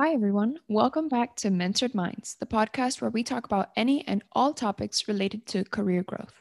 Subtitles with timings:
[0.00, 0.60] Hi, everyone.
[0.68, 5.08] Welcome back to Mentored Minds, the podcast where we talk about any and all topics
[5.08, 6.34] related to career growth.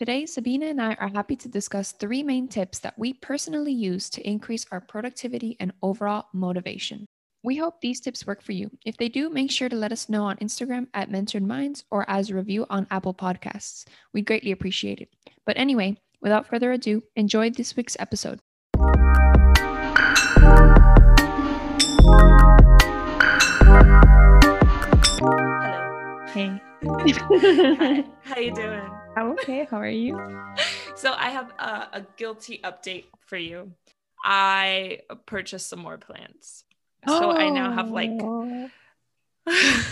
[0.00, 4.10] Today, Sabina and I are happy to discuss three main tips that we personally use
[4.10, 7.06] to increase our productivity and overall motivation.
[7.44, 8.72] We hope these tips work for you.
[8.84, 12.04] If they do, make sure to let us know on Instagram at Mentored Minds or
[12.10, 13.86] as a review on Apple Podcasts.
[14.12, 15.10] We'd greatly appreciate it.
[15.46, 18.40] But anyway, without further ado, enjoy this week's episode.
[26.32, 26.60] Hey.
[26.84, 28.04] Hi.
[28.22, 28.88] How you doing?
[29.16, 29.66] I'm okay.
[29.70, 30.16] How are you?
[30.96, 33.72] So I have a, a guilty update for you.
[34.22, 36.64] I purchased some more plants.
[37.08, 38.10] So I now have like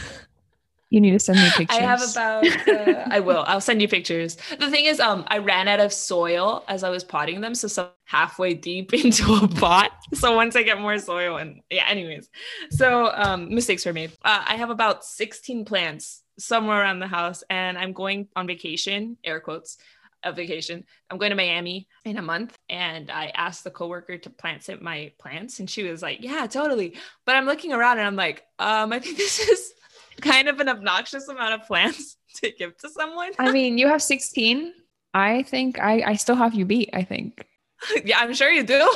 [0.91, 1.79] You need to send me pictures.
[1.81, 3.45] I have about uh, I will.
[3.47, 4.37] I'll send you pictures.
[4.59, 7.69] The thing is um I ran out of soil as I was potting them so
[7.69, 9.93] some halfway deep into a pot.
[10.15, 12.29] So once I get more soil and yeah anyways.
[12.71, 14.13] So um mistakes were made.
[14.23, 19.17] Uh, I have about 16 plants somewhere around the house and I'm going on vacation,
[19.25, 19.79] air quotes,
[20.23, 20.85] a vacation.
[21.11, 24.83] I'm going to Miami in a month and I asked the coworker to plant sit
[24.83, 28.45] my plants and she was like, "Yeah, totally." But I'm looking around and I'm like,
[28.59, 29.73] "Um, I think this is
[30.21, 34.03] kind of an obnoxious amount of plants to give to someone." I mean, you have
[34.03, 34.73] 16.
[35.15, 37.47] I think I, I still have you beat, I think.
[38.05, 38.89] yeah, I'm sure you do.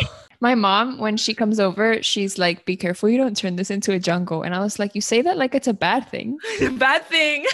[0.43, 3.93] My mom, when she comes over, she's like, be careful you don't turn this into
[3.93, 4.43] a jungle.
[4.43, 6.37] And I was like, you say that like it's a bad thing.
[6.79, 7.47] Bad thing.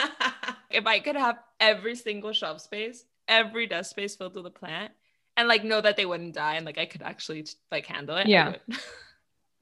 [0.70, 4.92] if I could have every single shelf space, every desk space filled with a plant,
[5.36, 8.26] and like know that they wouldn't die, and like I could actually like handle it.
[8.26, 8.54] Yeah.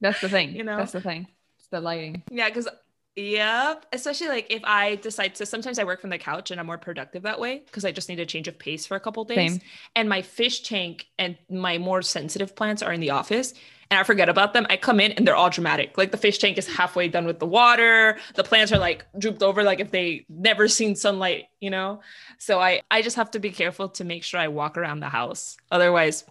[0.00, 0.50] That's the thing.
[0.54, 0.76] You know?
[0.76, 1.26] That's the thing.
[1.58, 2.22] It's the lighting.
[2.30, 2.68] yeah, because
[3.16, 3.86] yep.
[3.92, 5.46] Especially like if I decide to.
[5.46, 8.08] Sometimes I work from the couch, and I'm more productive that way because I just
[8.08, 9.52] need a change of pace for a couple days.
[9.52, 9.60] Same.
[9.96, 13.54] And my fish tank and my more sensitive plants are in the office.
[13.90, 14.66] And I forget about them.
[14.70, 15.98] I come in and they're all dramatic.
[15.98, 18.18] Like the fish tank is halfway done with the water.
[18.36, 22.00] The plants are like drooped over, like if they never seen sunlight, you know.
[22.38, 25.08] So I I just have to be careful to make sure I walk around the
[25.08, 25.56] house.
[25.72, 26.24] Otherwise,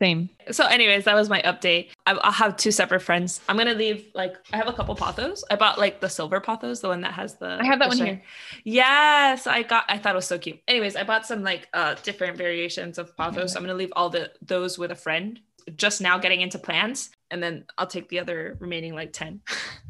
[0.00, 0.30] Same.
[0.50, 1.88] so anyways, that was my update.
[2.06, 3.40] I- I'll have two separate friends.
[3.48, 5.42] I'm gonna leave like I have a couple pothos.
[5.50, 7.58] I bought like the silver pothos, the one that has the.
[7.60, 8.06] I have that one shine.
[8.06, 8.22] here.
[8.64, 9.84] Yes, I got.
[9.88, 10.58] I thought it was so cute.
[10.66, 13.50] Anyways, I bought some like uh different variations of pothos.
[13.50, 15.38] So I'm gonna leave all the those with a friend.
[15.76, 19.42] Just now getting into plants, and then I'll take the other remaining like ten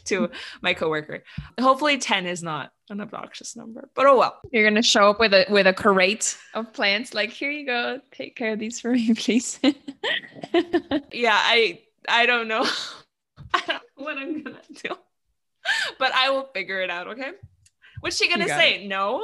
[0.06, 0.30] to
[0.62, 1.22] my coworker.
[1.60, 4.38] Hopefully, ten is not an obnoxious number, but oh well.
[4.52, 8.00] You're gonna show up with a with a crate of plants, like here you go,
[8.12, 9.60] take care of these for me, please.
[11.12, 12.66] yeah i i don't know
[13.54, 14.94] i don't know what i'm gonna do
[15.98, 17.32] but i will figure it out okay
[18.00, 19.22] what's she gonna say no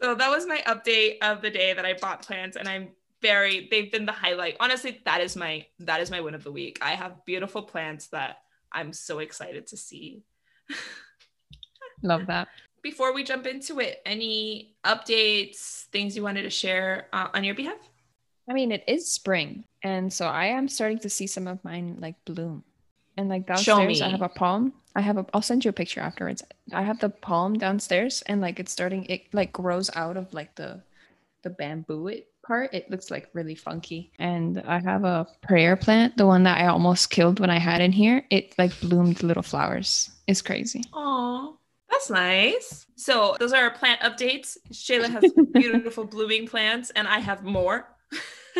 [0.00, 2.88] so that was my update of the day that i bought plants and i'm
[3.22, 6.52] very they've been the highlight honestly that is my that is my win of the
[6.52, 8.38] week i have beautiful plants that
[8.74, 10.22] i'm so excited to see
[12.02, 12.48] Love that.
[12.82, 17.54] before we jump into it any updates things you wanted to share uh, on your
[17.54, 17.78] behalf
[18.48, 21.96] I mean, it is spring, and so I am starting to see some of mine
[22.00, 22.62] like bloom.
[23.16, 24.74] And like downstairs, I have a palm.
[24.94, 25.26] I have a.
[25.32, 26.42] I'll send you a picture afterwards.
[26.72, 29.06] I have the palm downstairs, and like it's starting.
[29.06, 30.82] It like grows out of like the,
[31.42, 32.72] the bamboo it part.
[32.72, 34.12] It looks like really funky.
[34.18, 37.80] And I have a prayer plant, the one that I almost killed when I had
[37.80, 38.24] in here.
[38.30, 40.10] It like bloomed little flowers.
[40.26, 40.84] It's crazy.
[40.92, 41.58] Oh,
[41.90, 42.86] that's nice.
[42.96, 44.56] So those are our plant updates.
[44.72, 47.88] Shayla has beautiful blooming plants, and I have more.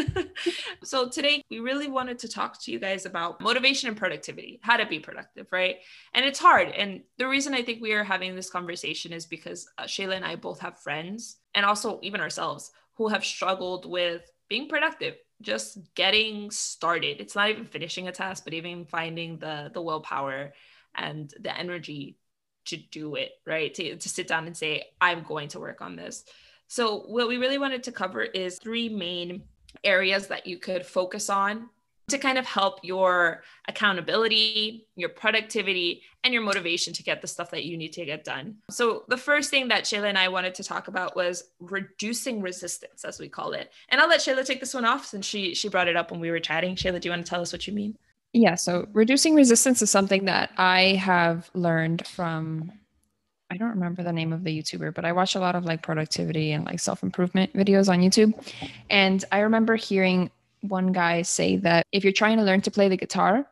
[0.82, 4.76] so today we really wanted to talk to you guys about motivation and productivity, how
[4.76, 5.76] to be productive, right?
[6.14, 6.68] And it's hard.
[6.68, 10.24] And the reason I think we are having this conversation is because uh, Shayla and
[10.24, 15.78] I both have friends, and also even ourselves, who have struggled with being productive just
[15.94, 20.52] getting started it's not even finishing a task but even finding the the willpower
[20.94, 22.16] and the energy
[22.66, 23.72] to do it, right?
[23.74, 26.24] To, to sit down and say, I'm going to work on this.
[26.66, 29.42] So, what we really wanted to cover is three main
[29.82, 31.68] areas that you could focus on
[32.08, 37.50] to kind of help your accountability, your productivity, and your motivation to get the stuff
[37.50, 38.56] that you need to get done.
[38.70, 43.04] So, the first thing that Shayla and I wanted to talk about was reducing resistance,
[43.04, 43.70] as we call it.
[43.88, 46.20] And I'll let Shayla take this one off since she she brought it up when
[46.20, 46.76] we were chatting.
[46.76, 47.96] Shayla, do you want to tell us what you mean?
[48.32, 52.72] Yeah, so reducing resistance is something that I have learned from
[53.50, 55.82] I don't remember the name of the YouTuber, but I watch a lot of like
[55.82, 58.34] productivity and like self-improvement videos on YouTube.
[58.90, 60.30] And I remember hearing
[60.68, 63.46] one guy say that if you're trying to learn to play the guitar,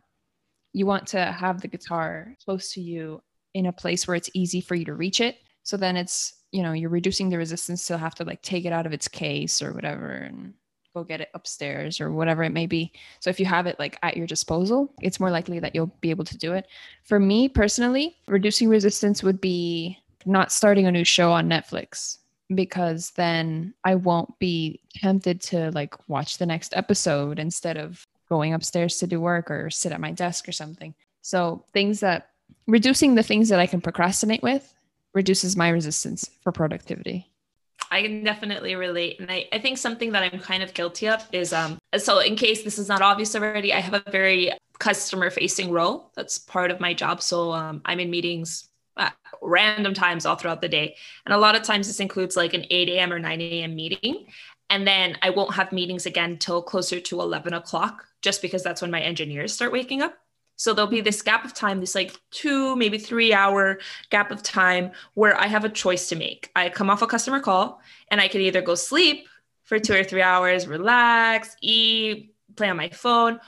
[0.73, 3.23] you want to have the guitar close to you
[3.55, 5.37] in a place where it's easy for you to reach it.
[5.63, 8.73] So then it's, you know, you're reducing the resistance to have to like take it
[8.73, 10.55] out of its case or whatever and
[10.95, 12.93] go get it upstairs or whatever it may be.
[13.21, 16.11] So if you have it like at your disposal, it's more likely that you'll be
[16.11, 16.67] able to do it.
[17.05, 22.19] For me personally, reducing resistance would be not starting a new show on Netflix
[22.55, 28.55] because then I won't be tempted to like watch the next episode instead of going
[28.55, 30.95] upstairs to do work or sit at my desk or something.
[31.23, 32.31] So things that
[32.67, 34.75] reducing the things that I can procrastinate with
[35.15, 37.29] reduces my resistance for productivity.
[37.91, 39.21] I can definitely relate.
[39.21, 42.37] And I, I think something that I'm kind of guilty of is um so in
[42.37, 46.11] case this is not obvious already, I have a very customer facing role.
[46.17, 47.23] That's part of my job.
[47.23, 50.97] So um, I'm in meetings at random times all throughout the day.
[51.27, 53.13] And a lot of times this includes like an 8 a.m.
[53.13, 53.75] or 9 a.m.
[53.75, 54.27] meeting.
[54.71, 58.81] And then I won't have meetings again till closer to 11 o'clock, just because that's
[58.81, 60.17] when my engineers start waking up.
[60.57, 63.81] So there'll be this gap of time, this like two, maybe three hour
[64.11, 66.51] gap of time where I have a choice to make.
[66.55, 69.27] I come off a customer call and I can either go sleep
[69.65, 73.41] for two or three hours, relax, eat, play on my phone,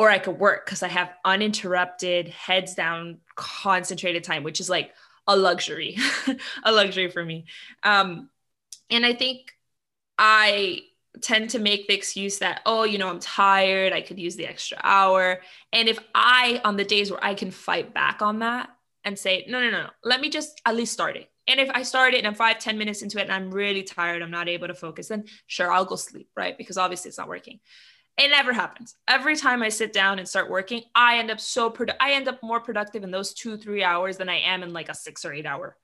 [0.00, 4.94] or I could work because I have uninterrupted, heads down, concentrated time, which is like
[5.26, 5.98] a luxury,
[6.64, 7.44] a luxury for me.
[7.82, 8.30] Um,
[8.88, 9.52] and I think
[10.16, 10.84] I
[11.20, 13.92] tend to make the excuse that, oh, you know, I'm tired.
[13.92, 15.42] I could use the extra hour.
[15.70, 18.70] And if I, on the days where I can fight back on that
[19.04, 21.30] and say, no, no, no, no, let me just at least start it.
[21.46, 23.82] And if I start it and I'm five, ten minutes into it and I'm really
[23.82, 26.56] tired, I'm not able to focus, then sure, I'll go sleep, right?
[26.56, 27.60] Because obviously it's not working.
[28.20, 28.96] It never happens.
[29.08, 32.28] Every time I sit down and start working, I end up so produ- I end
[32.28, 35.24] up more productive in those two, three hours than I am in like a six
[35.24, 35.78] or eight hour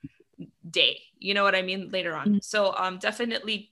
[0.69, 1.01] day.
[1.19, 1.89] You know what I mean?
[1.89, 2.27] Later on.
[2.27, 2.39] Mm-hmm.
[2.43, 3.71] So um definitely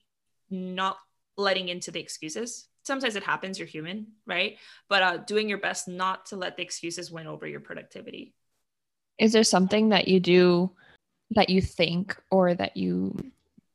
[0.50, 0.96] not
[1.36, 2.66] letting into the excuses.
[2.84, 4.56] Sometimes it happens, you're human, right?
[4.88, 8.34] But uh, doing your best not to let the excuses win over your productivity.
[9.18, 10.70] Is there something that you do
[11.30, 13.16] that you think or that you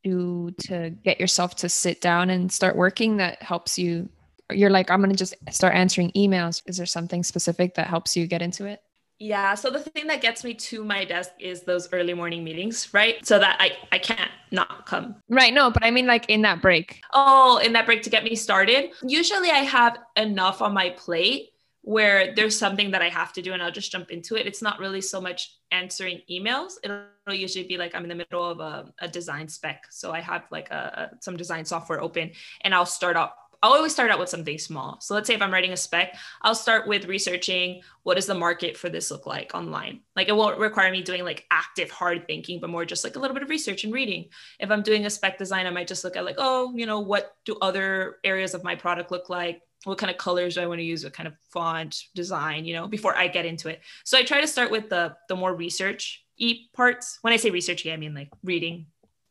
[0.04, 4.10] do to get yourself to sit down and start working that helps you?
[4.52, 6.62] You're like, I'm going to just start answering emails.
[6.66, 8.82] Is there something specific that helps you get into it?
[9.20, 9.56] Yeah.
[9.56, 13.26] So the thing that gets me to my desk is those early morning meetings, right?
[13.26, 15.16] So that I, I can't not come.
[15.28, 15.54] Right.
[15.54, 17.02] No, but I mean like in that break.
[17.14, 18.92] Oh, in that break to get me started.
[19.04, 21.50] Usually I have enough on my plate
[21.82, 24.48] where there's something that I have to do and I'll just jump into it.
[24.48, 26.74] It's not really so much answering emails.
[26.84, 29.86] It'll usually be like I'm in the middle of a, a design spec.
[29.90, 32.32] So I have like a, a, some design software open
[32.62, 35.00] and I'll start up I'll always start out with something small.
[35.02, 38.34] So let's say if I'm writing a spec, I'll start with researching what does the
[38.34, 40.02] market for this look like online.
[40.16, 43.20] Like it won't require me doing like active hard thinking, but more just like a
[43.20, 44.30] little bit of research and reading.
[44.60, 47.02] If I'm doing a spec design, I might just look at like, oh, you know,
[47.02, 49.62] what do other areas of my product look like?
[49.84, 51.04] What kind of colors do I want to use?
[51.04, 53.82] What kind of font design, you know, before I get into it.
[54.06, 57.20] So I try to start with the the more research e parts.
[57.22, 58.88] When I say research, yeah, I mean like reading,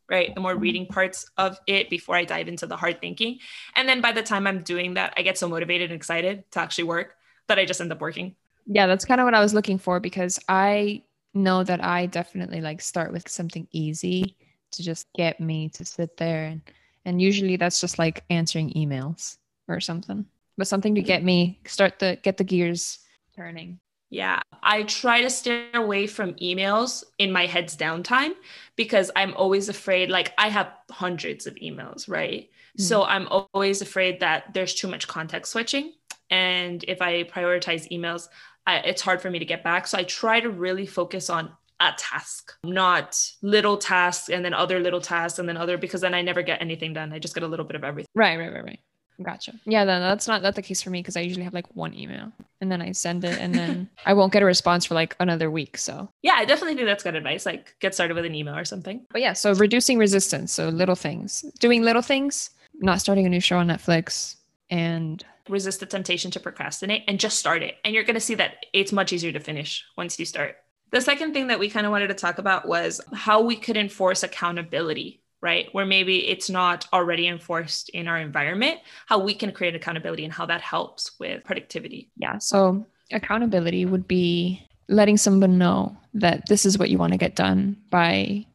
[0.09, 0.33] right?
[0.33, 3.39] The more reading parts of it before I dive into the hard thinking.
[3.75, 6.59] And then by the time I'm doing that, I get so motivated and excited to
[6.59, 7.15] actually work
[7.47, 8.35] that I just end up working.
[8.65, 11.03] Yeah, that's kind of what I was looking for because I
[11.33, 14.35] know that I definitely like start with something easy
[14.71, 16.61] to just get me to sit there and
[17.05, 20.25] and usually that's just like answering emails or something.
[20.57, 22.99] But something to get me start the get the gears
[23.35, 23.79] turning.
[24.11, 28.31] Yeah, I try to stay away from emails in my head's downtime
[28.75, 32.49] because I'm always afraid, like, I have hundreds of emails, right?
[32.49, 32.81] Mm-hmm.
[32.81, 35.93] So I'm always afraid that there's too much context switching.
[36.31, 38.29] And if I prioritize emails,
[38.65, 39.85] I, it's hard for me to get back.
[39.85, 44.79] So I try to really focus on a task, not little tasks and then other
[44.79, 47.13] little tasks and then other, because then I never get anything done.
[47.13, 48.07] I just get a little bit of everything.
[48.15, 48.79] Right, right, right, right.
[49.21, 49.53] Gotcha.
[49.65, 51.93] Yeah, then that's not that's the case for me because I usually have like one
[51.93, 55.15] email and then I send it and then I won't get a response for like
[55.19, 55.77] another week.
[55.77, 57.45] So yeah, I definitely think that's good advice.
[57.45, 59.05] Like get started with an email or something.
[59.11, 60.53] But yeah, so reducing resistance.
[60.53, 64.37] So little things, doing little things, not starting a new show on Netflix,
[64.69, 67.75] and resist the temptation to procrastinate and just start it.
[67.83, 70.57] And you're gonna see that it's much easier to finish once you start.
[70.91, 73.77] The second thing that we kind of wanted to talk about was how we could
[73.77, 75.67] enforce accountability right?
[75.71, 80.33] Where maybe it's not already enforced in our environment, how we can create accountability and
[80.33, 82.09] how that helps with productivity.
[82.17, 82.37] Yeah.
[82.39, 87.35] So accountability would be letting someone know that this is what you want to get
[87.35, 88.45] done by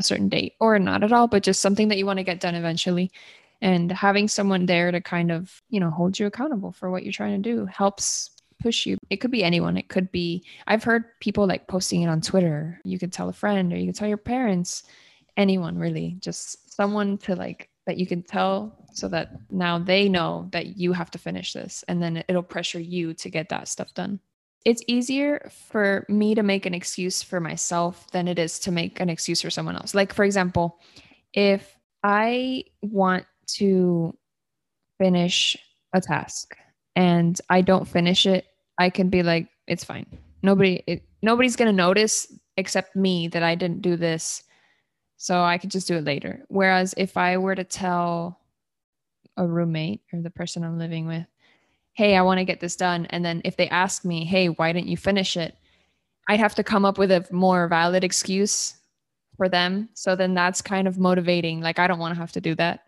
[0.00, 2.40] a certain date or not at all, but just something that you want to get
[2.40, 3.10] done eventually.
[3.60, 7.12] And having someone there to kind of, you know, hold you accountable for what you're
[7.12, 8.30] trying to do helps
[8.60, 8.96] push you.
[9.10, 9.76] It could be anyone.
[9.76, 12.80] It could be, I've heard people like posting it on Twitter.
[12.84, 14.82] You could tell a friend or you could tell your parents
[15.36, 20.48] anyone really, just someone to like that you can tell so that now they know
[20.52, 23.92] that you have to finish this and then it'll pressure you to get that stuff
[23.94, 24.20] done.
[24.64, 29.00] It's easier for me to make an excuse for myself than it is to make
[29.00, 29.94] an excuse for someone else.
[29.94, 30.78] Like, for example,
[31.32, 34.16] if I want to
[34.98, 35.56] finish
[35.92, 36.54] a task
[36.94, 38.46] and I don't finish it,
[38.78, 40.06] I can be like, it's fine.
[40.42, 44.44] Nobody, it, nobody's gonna notice except me that I didn't do this,
[45.22, 46.44] so I could just do it later.
[46.48, 48.40] Whereas if I were to tell
[49.36, 51.24] a roommate or the person I'm living with,
[51.92, 54.72] hey, I want to get this done, and then if they ask me, hey, why
[54.72, 55.56] didn't you finish it?
[56.28, 58.74] I'd have to come up with a more valid excuse
[59.36, 59.90] for them.
[59.94, 61.60] So then that's kind of motivating.
[61.60, 62.80] Like I don't want to have to do that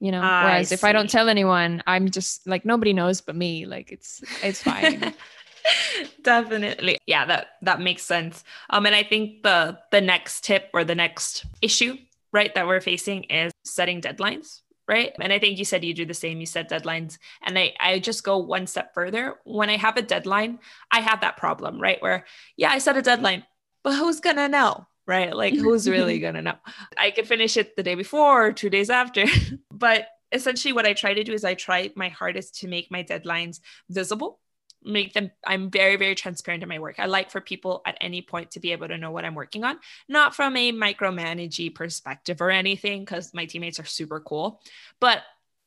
[0.00, 0.74] you know I whereas see.
[0.74, 4.60] if i don't tell anyone i'm just like nobody knows but me like it's it's
[4.60, 5.14] fine
[6.22, 10.84] definitely yeah that that makes sense um and i think the the next tip or
[10.84, 11.96] the next issue
[12.32, 16.04] right that we're facing is setting deadlines right and i think you said you do
[16.04, 19.76] the same you set deadlines and i i just go one step further when i
[19.76, 20.58] have a deadline
[20.90, 22.24] i have that problem right where
[22.56, 23.44] yeah i set a deadline
[23.82, 25.34] but who's gonna know right?
[25.34, 26.56] Like, who's really going to know?
[26.96, 29.24] I could finish it the day before or two days after.
[29.70, 33.02] but essentially, what I try to do is I try my hardest to make my
[33.02, 34.40] deadlines visible
[34.84, 38.22] make them i'm very very transparent in my work i like for people at any
[38.22, 42.40] point to be able to know what i'm working on not from a micromanagey perspective
[42.40, 44.60] or anything because my teammates are super cool
[45.00, 45.22] but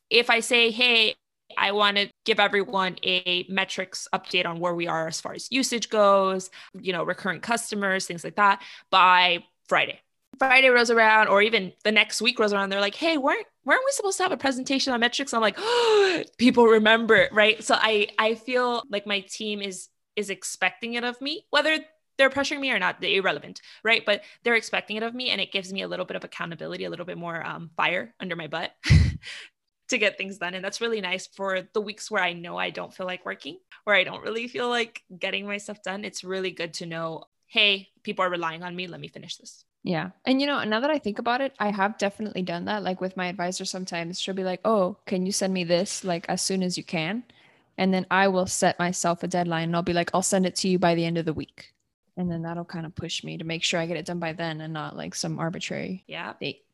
[0.09, 1.15] if i say hey
[1.55, 5.51] I want to give everyone a metrics update on where we are as far as
[5.51, 10.01] usage goes, you know, recurrent customers, things like that by Friday.
[10.39, 12.69] Friday rolls around, or even the next week rolls around.
[12.69, 15.57] They're like, "Hey, weren't weren't we supposed to have a presentation on metrics?" I'm like,
[15.59, 21.03] "Oh, people remember, right?" So I I feel like my team is is expecting it
[21.03, 21.77] of me, whether
[22.17, 24.03] they're pressuring me or not, they're irrelevant, right?
[24.05, 26.85] But they're expecting it of me, and it gives me a little bit of accountability,
[26.85, 28.71] a little bit more um, fire under my butt
[29.89, 30.53] to get things done.
[30.53, 33.59] And that's really nice for the weeks where I know I don't feel like working,
[33.83, 36.03] where I don't really feel like getting my stuff done.
[36.03, 38.87] It's really good to know, hey, people are relying on me.
[38.87, 39.63] Let me finish this.
[39.87, 40.09] Yeah.
[40.25, 42.83] And you know, now that I think about it, I have definitely done that.
[42.83, 46.25] Like with my advisor, sometimes she'll be like, oh, can you send me this like
[46.27, 47.23] as soon as you can?
[47.77, 50.55] And then I will set myself a deadline and I'll be like, I'll send it
[50.57, 51.73] to you by the end of the week.
[52.17, 54.33] And then that'll kind of push me to make sure I get it done by
[54.33, 56.33] then and not like some arbitrary yeah.
[56.37, 56.65] date.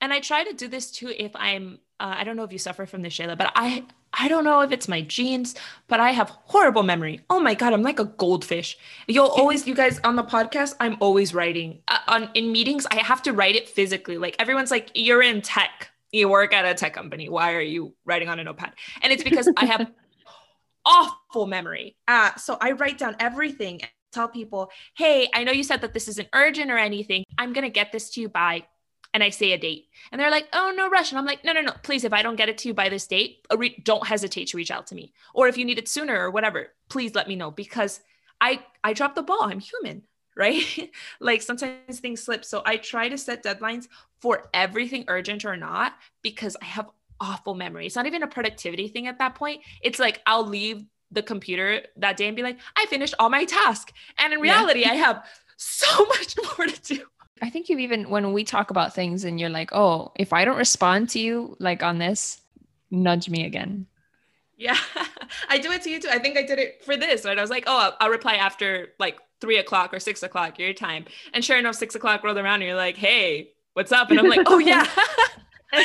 [0.00, 2.58] And I try to do this too if I'm uh, I don't know if you
[2.58, 5.54] suffer from this, Shayla, but I I don't know if it's my genes,
[5.86, 7.20] but I have horrible memory.
[7.30, 8.76] Oh my god, I'm like a goldfish.
[9.06, 11.80] You'll always, you guys on the podcast, I'm always writing.
[11.86, 14.18] Uh, on in meetings, I have to write it physically.
[14.18, 15.90] Like everyone's like, "You're in tech.
[16.10, 17.28] You work at a tech company.
[17.28, 19.92] Why are you writing on a notepad?" And it's because I have
[20.86, 21.96] awful memory.
[22.08, 23.82] Uh, so I write down everything.
[23.82, 27.24] And tell people, "Hey, I know you said that this isn't urgent or anything.
[27.38, 28.64] I'm gonna get this to you by
[29.12, 31.10] and I say a date and they're like, oh, no rush.
[31.10, 32.88] And I'm like, no, no, no, please, if I don't get it to you by
[32.88, 35.12] this date, uh, don't hesitate to reach out to me.
[35.34, 38.00] Or if you need it sooner or whatever, please let me know because
[38.40, 39.42] I, I dropped the ball.
[39.42, 40.02] I'm human,
[40.36, 40.90] right?
[41.20, 42.44] like sometimes things slip.
[42.44, 43.88] So I try to set deadlines
[44.20, 46.88] for everything urgent or not because I have
[47.20, 47.86] awful memory.
[47.86, 49.62] It's not even a productivity thing at that point.
[49.82, 53.44] It's like I'll leave the computer that day and be like, I finished all my
[53.44, 53.92] tasks.
[54.18, 54.92] And in reality, yeah.
[54.92, 55.24] I have
[55.56, 57.04] so much more to do.
[57.42, 60.44] I think you've even when we talk about things and you're like, oh, if I
[60.44, 62.40] don't respond to you like on this,
[62.90, 63.86] nudge me again.
[64.56, 64.76] Yeah,
[65.48, 66.08] I do it to you too.
[66.10, 67.38] I think I did it for this, right?
[67.38, 70.74] I was like, oh, I'll, I'll reply after like three o'clock or six o'clock your
[70.74, 71.06] time.
[71.32, 74.10] And sure enough, six o'clock rolled around and you're like, hey, what's up?
[74.10, 74.86] And I'm like, oh, yeah.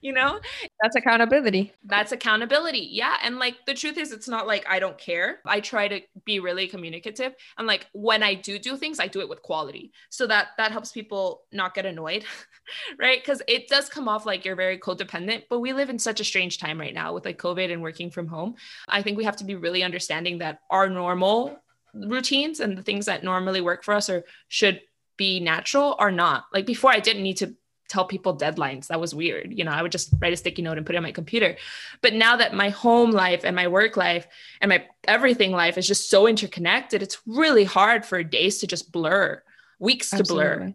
[0.00, 0.40] you know?
[0.80, 1.72] That's accountability.
[1.84, 2.88] That's accountability.
[2.90, 5.40] Yeah and like the truth is it's not like i don't care.
[5.44, 9.20] I try to be really communicative and like when i do do things i do
[9.20, 9.92] it with quality.
[10.10, 12.24] So that that helps people not get annoyed
[12.98, 13.20] right?
[13.20, 16.24] Because it does come off like you're very codependent but we live in such a
[16.24, 18.54] strange time right now with like covid and working from home.
[18.88, 21.58] I think we have to be really understanding that our normal
[21.94, 24.80] routines and the things that normally work for us or should
[25.16, 26.44] be natural are not.
[26.52, 27.54] Like before i didn't need to
[27.88, 28.88] tell people deadlines.
[28.88, 29.56] That was weird.
[29.56, 31.56] You know, I would just write a sticky note and put it on my computer.
[32.02, 34.26] But now that my home life and my work life
[34.60, 38.92] and my everything life is just so interconnected, it's really hard for days to just
[38.92, 39.42] blur,
[39.78, 40.44] weeks Absolutely.
[40.44, 40.74] to blur.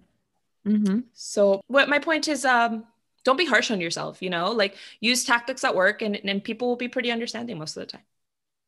[0.65, 0.99] Mm-hmm.
[1.13, 2.85] So what my point is, um,
[3.23, 6.67] don't be harsh on yourself, you know, like use tactics at work and, and people
[6.67, 8.01] will be pretty understanding most of the time.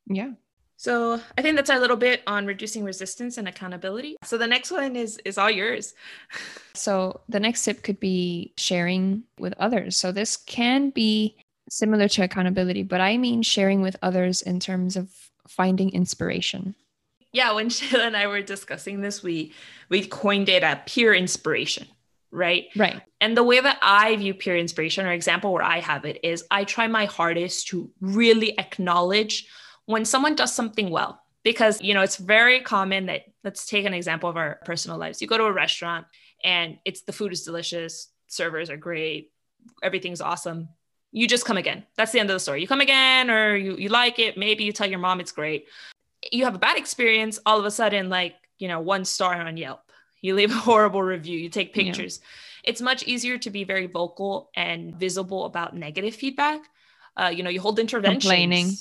[0.08, 0.32] Yeah.
[0.78, 4.18] So I think that's our little bit on reducing resistance and accountability.
[4.24, 5.94] So the next one is is all yours.
[6.76, 9.96] So the next tip could be sharing with others.
[9.96, 11.38] So this can be
[11.70, 15.10] similar to accountability, but I mean sharing with others in terms of
[15.48, 16.76] finding inspiration.
[17.32, 19.54] Yeah, when Shayla and I were discussing this, we
[19.88, 21.88] we coined it a peer inspiration,
[22.30, 22.66] right?
[22.76, 23.02] Right.
[23.22, 26.44] And the way that I view peer inspiration or example where I have it is
[26.52, 29.48] I try my hardest to really acknowledge
[29.86, 33.94] when someone does something well, because you know it's very common that let's take an
[33.94, 35.22] example of our personal lives.
[35.22, 36.08] You go to a restaurant
[36.44, 39.32] and it's the food is delicious, servers are great,
[39.84, 40.70] everything's awesome.
[41.12, 41.86] you just come again.
[41.96, 42.62] That's the end of the story.
[42.62, 44.38] You come again, or you, you like it.
[44.38, 45.66] Maybe you tell your mom it's great.
[46.32, 49.56] You have a bad experience, all of a sudden, like, you know, one star on
[49.56, 49.80] Yelp.
[50.22, 52.20] You leave a horrible review, you take pictures.
[52.22, 52.72] Yeah.
[52.72, 56.62] It's much easier to be very vocal and visible about negative feedback.
[57.16, 58.24] Uh, you know, you hold interventions.
[58.24, 58.72] Complaining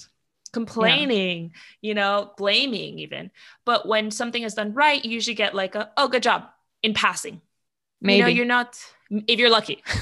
[0.54, 1.88] complaining, yeah.
[1.88, 3.30] you know, blaming even.
[3.66, 6.44] But when something is done right, you usually get like a, oh, good job
[6.82, 7.42] in passing.
[8.00, 8.16] Maybe.
[8.16, 8.78] You know, you're not,
[9.10, 9.82] if you're lucky.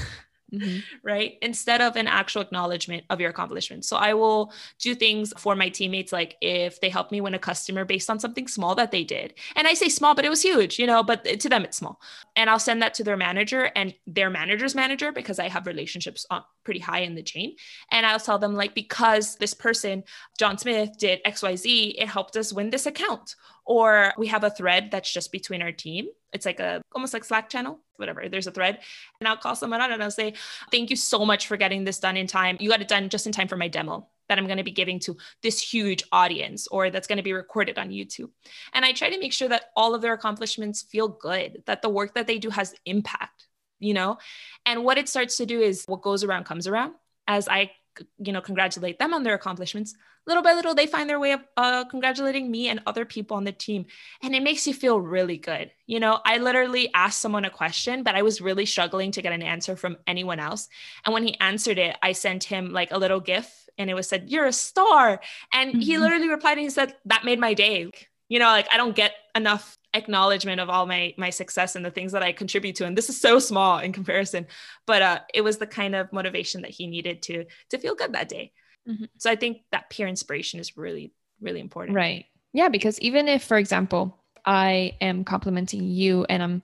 [0.53, 0.79] mm-hmm.
[1.03, 1.37] right?
[1.41, 3.87] Instead of an actual acknowledgement of your accomplishments.
[3.87, 7.39] So I will do things for my teammates, like if they help me win a
[7.39, 9.33] customer based on something small that they did.
[9.55, 11.99] And I say small, but it was huge, you know, but to them it's small.
[12.35, 16.25] And I'll send that to their manager and their manager's manager because I have relationships
[16.29, 17.55] on, pretty high in the chain.
[17.91, 20.03] And I'll tell them, like, because this person,
[20.37, 23.35] John Smith, did XYZ, it helped us win this account.
[23.65, 26.07] Or we have a thread that's just between our team.
[26.33, 28.27] It's like a almost like Slack channel, whatever.
[28.27, 28.79] There's a thread.
[29.19, 30.33] And I'll call someone out and I'll say,
[30.71, 32.57] Thank you so much for getting this done in time.
[32.59, 34.71] You got it done just in time for my demo that I'm going to be
[34.71, 38.29] giving to this huge audience or that's going to be recorded on YouTube.
[38.73, 41.89] And I try to make sure that all of their accomplishments feel good, that the
[41.89, 43.47] work that they do has impact,
[43.83, 44.17] you know?
[44.65, 46.93] And what it starts to do is what goes around comes around.
[47.27, 47.71] As I
[48.17, 51.41] you know congratulate them on their accomplishments little by little they find their way of
[51.57, 53.85] uh, congratulating me and other people on the team
[54.21, 58.03] and it makes you feel really good you know i literally asked someone a question
[58.03, 60.67] but i was really struggling to get an answer from anyone else
[61.05, 64.07] and when he answered it i sent him like a little gif and it was
[64.07, 65.21] said you're a star
[65.53, 65.79] and mm-hmm.
[65.79, 67.89] he literally replied and he said that made my day
[68.29, 71.91] you know like i don't get enough acknowledgement of all my my success and the
[71.91, 72.85] things that I contribute to.
[72.85, 74.47] And this is so small in comparison
[74.85, 78.13] but uh it was the kind of motivation that he needed to to feel good
[78.13, 78.51] that day.
[78.87, 79.05] Mm-hmm.
[79.17, 81.95] so I think that peer inspiration is really really important.
[81.95, 82.25] Right.
[82.53, 86.61] Yeah because even if for example I am complimenting you and I'm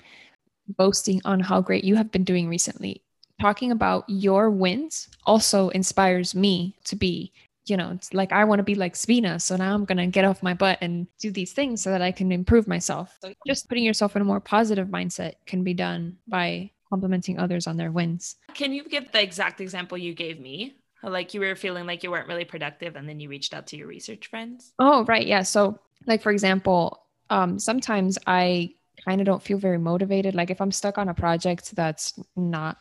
[0.67, 3.01] boasting on how great you have been doing recently
[3.39, 7.31] talking about your wins also inspires me to be
[7.69, 9.39] you know, it's like I want to be like Sabina.
[9.39, 12.01] So now I'm going to get off my butt and do these things so that
[12.01, 13.17] I can improve myself.
[13.21, 17.67] So just putting yourself in a more positive mindset can be done by complimenting others
[17.67, 18.36] on their wins.
[18.53, 20.75] Can you give the exact example you gave me?
[21.03, 23.77] Like you were feeling like you weren't really productive and then you reached out to
[23.77, 24.73] your research friends?
[24.79, 25.25] Oh, right.
[25.25, 25.43] Yeah.
[25.43, 28.73] So, like, for example, um, sometimes I
[29.05, 30.36] kind of don't feel very motivated.
[30.36, 32.77] Like, if I'm stuck on a project that's not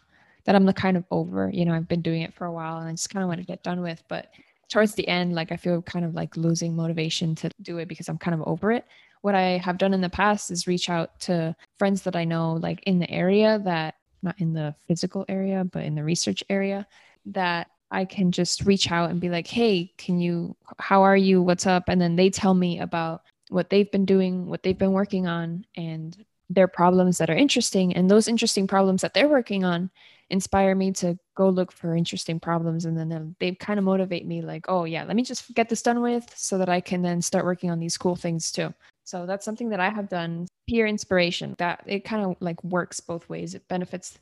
[0.47, 2.79] that I'm the kind of over, you know, I've been doing it for a while
[2.79, 4.29] and I just kind of want to get done with, but
[4.69, 8.09] towards the end, like I feel kind of like losing motivation to do it because
[8.09, 8.85] I'm kind of over it.
[9.23, 12.53] What I have done in the past is reach out to friends that I know,
[12.53, 16.87] like in the area that, not in the physical area, but in the research area,
[17.27, 21.43] that I can just reach out and be like, hey, can you, how are you?
[21.43, 21.85] What's up?
[21.89, 25.65] And then they tell me about what they've been doing, what they've been working on,
[25.77, 26.17] and
[26.51, 27.95] their problems that are interesting.
[27.95, 29.91] And those interesting problems that they're working on
[30.31, 34.27] inspire me to go look for interesting problems and then um, they kind of motivate
[34.27, 37.01] me like oh yeah let me just get this done with so that i can
[37.01, 38.73] then start working on these cool things too.
[39.05, 43.01] So that's something that i have done peer inspiration that it kind of like works
[43.01, 43.55] both ways.
[43.55, 44.19] It benefits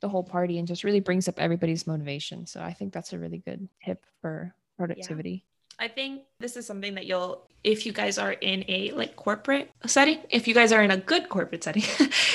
[0.00, 2.46] the whole party and just really brings up everybody's motivation.
[2.46, 5.44] So i think that's a really good tip for productivity
[5.80, 9.70] I think this is something that you'll, if you guys are in a like corporate
[9.86, 11.82] setting, if you guys are in a good corporate setting,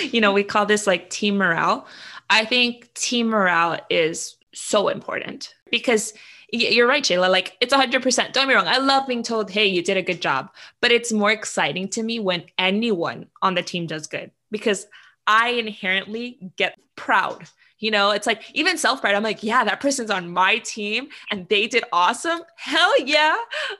[0.11, 1.87] you know, we call this like team morale.
[2.31, 6.13] I think team morale is so important because
[6.51, 7.29] you're right, Shayla.
[7.29, 8.33] Like it's 100%.
[8.33, 8.67] Don't me wrong.
[8.67, 10.49] I love being told, hey, you did a good job.
[10.81, 14.87] But it's more exciting to me when anyone on the team does good because
[15.27, 17.47] I inherently get proud
[17.85, 19.13] you know, it's like even self pride.
[19.13, 22.39] I'm like, yeah, that person's on my team and they did awesome.
[22.55, 23.35] Hell yeah,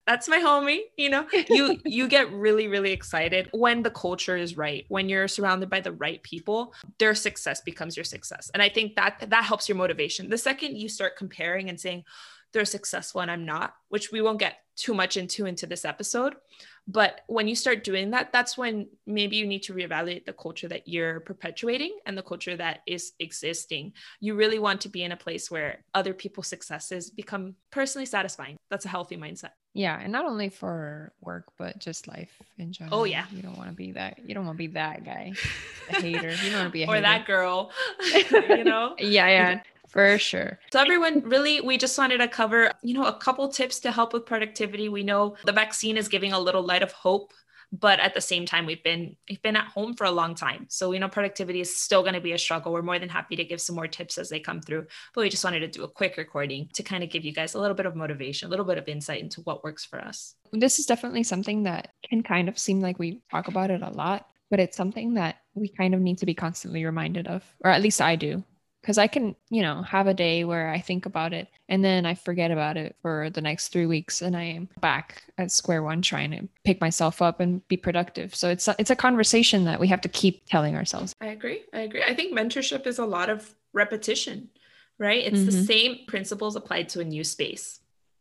[0.05, 0.81] that's my homie.
[0.95, 4.85] You know, you you get really really excited when the culture is right.
[4.89, 8.95] When you're surrounded by the right people, their success becomes your success, and I think
[8.95, 10.29] that that helps your motivation.
[10.29, 12.03] The second you start comparing and saying
[12.55, 16.35] they're successful and I'm not, which we won't get too much into into this episode
[16.87, 20.67] but when you start doing that, that's when maybe you need to reevaluate the culture
[20.67, 23.93] that you're perpetuating and the culture that is existing.
[24.19, 28.57] You really want to be in a place where other people's successes become personally satisfying.
[28.69, 29.51] That's a healthy mindset.
[29.73, 32.99] Yeah, and not only for work, but just life in general.
[32.99, 34.19] Oh yeah, you don't want to be that.
[34.25, 35.33] You don't want to be that guy,
[35.89, 36.29] a hater.
[36.29, 37.01] You don't want to be a or hater.
[37.01, 37.71] that girl.
[38.31, 38.95] you know.
[38.99, 39.61] yeah, yeah.
[39.95, 40.59] For sure.
[40.73, 44.11] So, everyone, really, we just wanted to cover, you know, a couple tips to help
[44.11, 44.89] with productivity.
[44.89, 47.31] We know the vaccine is giving a little light of hope,
[47.71, 50.65] but at the same time, we've been we've been at home for a long time,
[50.67, 52.73] so we know productivity is still going to be a struggle.
[52.73, 55.29] We're more than happy to give some more tips as they come through, but we
[55.29, 57.75] just wanted to do a quick recording to kind of give you guys a little
[57.75, 60.35] bit of motivation, a little bit of insight into what works for us.
[60.51, 63.91] This is definitely something that can kind of seem like we talk about it a
[63.91, 67.71] lot, but it's something that we kind of need to be constantly reminded of, or
[67.71, 68.43] at least I do
[68.85, 72.05] because I can, you know, have a day where I think about it and then
[72.05, 75.81] I forget about it for the next three weeks and I am back at square
[75.81, 78.35] one trying to pick myself up and be productive.
[78.35, 81.15] So it's a, it's a conversation that we have to keep telling ourselves.
[81.19, 81.63] I agree.
[81.73, 82.03] I agree.
[82.03, 84.49] I think mentorship is a lot of repetition,
[84.99, 85.25] right?
[85.25, 85.45] It's mm-hmm.
[85.47, 87.79] the same principles applied to a new space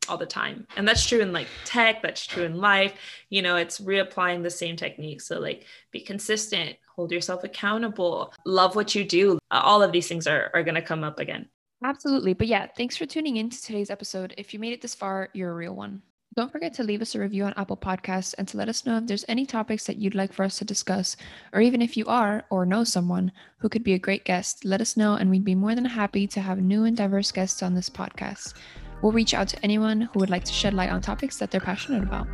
[0.09, 0.67] all the time.
[0.77, 2.95] And that's true in like tech, that's true in life.
[3.31, 5.27] You know, it's reapplying the same techniques.
[5.27, 9.39] So, like, be consistent, hold yourself accountable, love what you do.
[9.51, 11.49] All of these things are, are going to come up again.
[11.83, 12.33] Absolutely.
[12.33, 14.35] But yeah, thanks for tuning in to today's episode.
[14.39, 16.03] If you made it this far, you're a real one.
[16.37, 18.97] Don't forget to leave us a review on Apple Podcasts and to let us know
[18.99, 21.17] if there's any topics that you'd like for us to discuss,
[21.53, 24.81] or even if you are or know someone who could be a great guest, let
[24.81, 27.75] us know and we'd be more than happy to have new and diverse guests on
[27.75, 28.55] this podcast.
[29.05, 31.61] We'll reach out to anyone who would like to shed light on topics that they're
[31.61, 32.27] passionate about.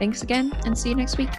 [0.00, 1.30] Thanks again, and see you next week.